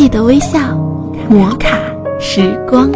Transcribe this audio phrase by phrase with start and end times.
[0.00, 0.58] 记得微笑，
[1.28, 1.78] 摩卡
[2.18, 2.90] 时光。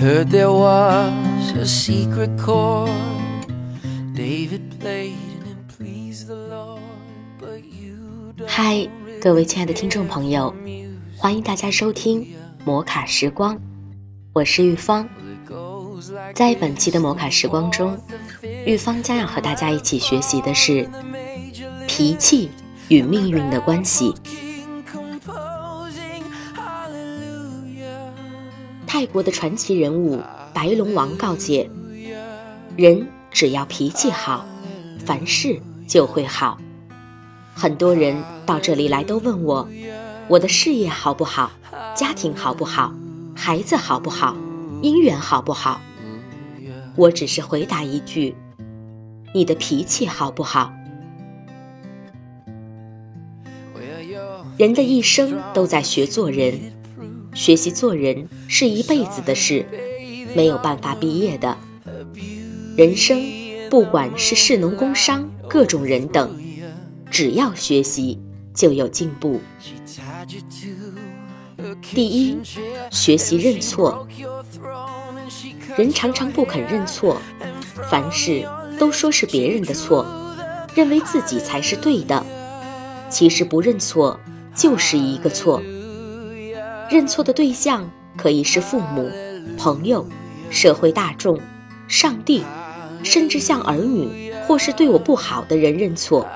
[0.00, 2.88] heard there was a secret chord
[4.14, 5.35] David played
[8.58, 8.88] 嗨，
[9.20, 10.54] 各位亲爱的听众朋友，
[11.14, 12.26] 欢迎大家收听
[12.64, 13.60] 摩卡时光，
[14.32, 15.06] 我是玉芳。
[16.34, 18.00] 在本期的摩卡时光中，
[18.64, 20.88] 玉芳将要和大家一起学习的是
[21.86, 22.50] 脾气
[22.88, 24.14] 与命运的关系。
[28.86, 30.22] 泰国的传奇人物
[30.54, 31.68] 白龙王告诫：
[32.74, 34.46] 人只要脾气好，
[35.04, 36.56] 凡事就会好。
[37.58, 39.66] 很多人到这里来都问我，
[40.28, 41.52] 我的事业好不好，
[41.96, 42.92] 家庭好不好，
[43.34, 44.36] 孩子好不好，
[44.82, 45.80] 姻缘好不好？
[46.96, 48.34] 我只是回答一句：
[49.32, 50.70] 你的脾气好不好？
[54.58, 56.60] 人的一生都在学做人。
[57.32, 59.64] 学习做人是一辈子的事，
[60.34, 61.56] 没有办法毕业的。
[62.76, 63.22] 人生
[63.70, 66.38] 不管是士农工商各种人等，
[67.16, 68.20] 只要学习
[68.52, 69.40] 就有进步。
[71.80, 72.38] 第一，
[72.90, 74.06] 学习认错。
[75.78, 77.16] 人常常不肯认错，
[77.90, 78.46] 凡事
[78.78, 80.04] 都说是别人的错，
[80.74, 82.22] 认为自己才是对的。
[83.08, 84.20] 其实不认错
[84.54, 85.62] 就是一个错。
[86.90, 89.10] 认错的对象可以是父母、
[89.56, 90.06] 朋友、
[90.50, 91.40] 社会大众、
[91.88, 92.44] 上帝，
[93.02, 96.28] 甚至向儿女或是对我不好的人认错，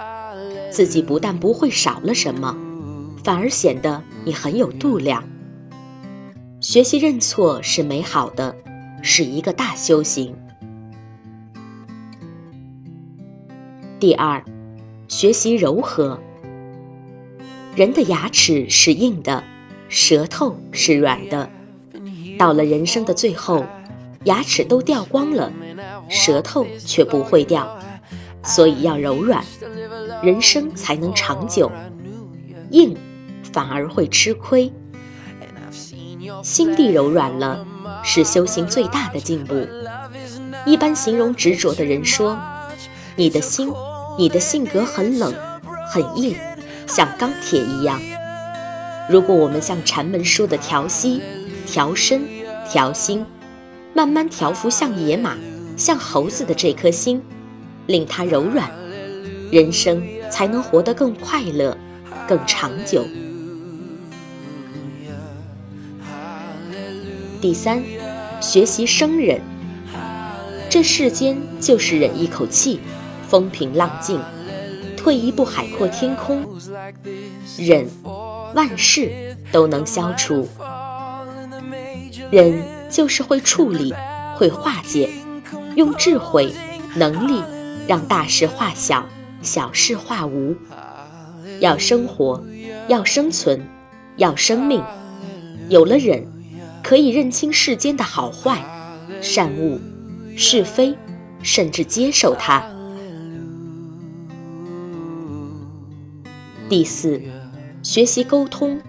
[0.71, 2.57] 自己不但不会少了什么，
[3.25, 5.25] 反而显得你很有度量。
[6.61, 8.55] 学习认错是美好的，
[9.03, 10.37] 是一个大修行。
[13.99, 14.45] 第二，
[15.09, 16.21] 学习柔和。
[17.77, 19.45] 人的牙齿是硬的。
[19.93, 21.51] 舌头是软的，
[22.39, 23.67] 到了人生的最后，
[24.23, 25.53] 牙齿都掉光了，
[26.09, 27.77] 舌头却不会掉，
[28.43, 29.45] 所以要柔软，
[30.23, 31.71] 人生才能长久。
[32.71, 32.97] 硬
[33.53, 34.73] 反而会吃亏。
[36.43, 37.67] 心地柔软了，
[38.03, 39.67] 是修行最大的进步。
[40.65, 42.39] 一般形容执着的人说
[43.17, 43.73] ：“你的心，
[44.17, 45.35] 你的性格很冷，
[45.91, 46.37] 很硬，
[46.87, 48.01] 像钢铁一样。”
[49.11, 51.21] 如果我们像禅门说的调息、
[51.67, 52.23] 调身、
[52.71, 53.27] 调心，
[53.93, 55.37] 慢慢调服像野马、
[55.77, 57.21] 像猴子的这颗心，
[57.91, 58.71] 令它柔软，
[59.51, 61.77] 人生才能活得更快乐、
[62.29, 63.05] 更长久。
[67.41, 67.83] 第三，
[68.41, 69.41] 学习生忍。
[70.69, 72.79] 这世间就是忍一口气，
[73.27, 74.19] 风平浪静；
[74.97, 76.47] 退一步，海阔天空。
[77.59, 77.89] 忍。
[78.53, 80.49] 万事都能消除，
[82.33, 83.95] 忍就是会处理，
[84.37, 85.09] 会化解，
[85.77, 86.53] 用智慧、
[86.97, 87.41] 能力
[87.91, 89.05] 让大事化小，
[89.43, 90.55] 小事化无。
[91.59, 92.45] 要生活，
[92.87, 93.67] 要生存，
[94.17, 94.81] 要生命。
[95.69, 96.25] 有了忍，
[96.85, 98.65] 可以认清世间的好坏、
[99.21, 99.81] 善恶、
[100.37, 100.97] 是非，
[101.43, 102.63] 甚至接受它。
[106.69, 107.21] 第四。
[107.83, 108.81] 学习沟通，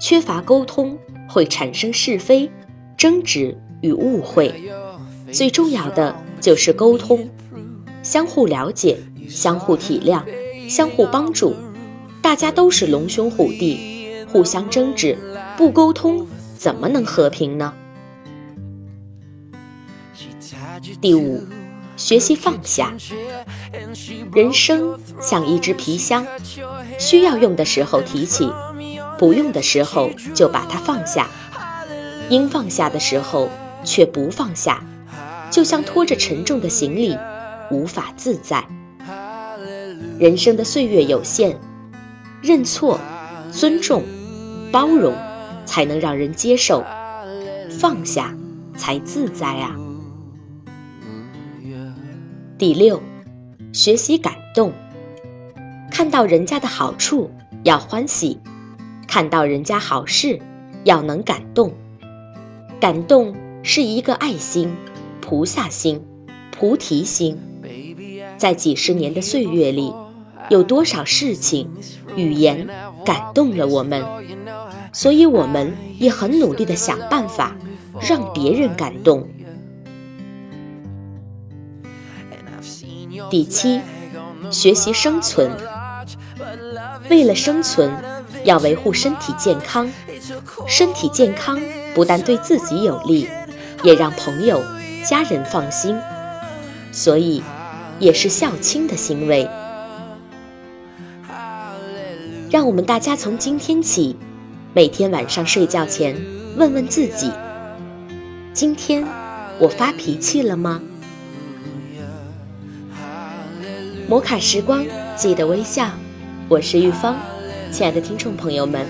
[0.00, 0.98] 缺乏沟通
[1.28, 2.50] 会产生是非、
[2.96, 4.52] 争执与误会。
[5.30, 7.28] 最重要的就是沟通，
[8.06, 10.22] 相互了解、相互体谅、
[10.70, 11.56] 相互帮助。
[12.22, 15.18] 大家都是龙兄虎弟，互相争执，
[15.56, 16.24] 不沟通
[16.56, 17.74] 怎么能和平呢？
[21.00, 21.42] 第五。
[21.96, 22.92] 学习放下，
[24.32, 26.26] 人生像一只皮箱，
[27.00, 28.52] 需要用的时候提起，
[29.18, 31.28] 不用的时候就把它放下。
[32.28, 33.48] 应放下的时候
[33.82, 34.84] 却不放下，
[35.50, 37.16] 就像拖着沉重的行李，
[37.70, 38.66] 无法自在。
[40.18, 41.56] 人生的岁月有限，
[42.42, 42.98] 认错、
[43.52, 44.02] 尊重、
[44.72, 45.14] 包容，
[45.64, 46.82] 才能让人接受；
[47.70, 48.34] 放下，
[48.76, 49.76] 才自在啊。
[52.58, 53.02] 第六，
[53.72, 54.72] 学习感动。
[55.90, 57.30] 看到人家的好处
[57.62, 58.38] 要欢喜，
[59.06, 60.40] 看到人家好事
[60.84, 61.72] 要能感动。
[62.80, 64.74] 感动是一个爱心、
[65.20, 66.02] 菩萨心、
[66.50, 67.38] 菩提心。
[68.36, 69.92] 在几十年的岁月里，
[70.50, 71.70] 有多少事情、
[72.16, 72.68] 语言
[73.04, 74.04] 感动了我们，
[74.92, 77.56] 所以我们也很努力的想办法
[78.00, 79.28] 让别人感动。
[83.30, 83.80] 第七，
[84.50, 85.50] 学习生存。
[87.08, 87.90] 为了生存，
[88.44, 89.90] 要维护身体健康。
[90.68, 91.60] 身体健康
[91.94, 93.28] 不但对自己有利，
[93.82, 94.62] 也让朋友、
[95.04, 95.96] 家人放心，
[96.92, 97.42] 所以
[97.98, 99.48] 也是孝亲的行为。
[102.50, 104.16] 让我们大家从今天起，
[104.72, 106.16] 每天晚上睡觉前
[106.56, 107.30] 问问自己：
[108.52, 109.04] 今天
[109.58, 110.80] 我发脾气了吗？
[114.08, 114.84] 摩卡时光，
[115.16, 115.90] 记得微笑。
[116.48, 117.16] 我是玉芳，
[117.72, 118.86] 亲爱的听众朋友们，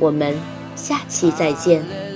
[0.00, 0.34] 我们
[0.74, 2.07] 下期再见。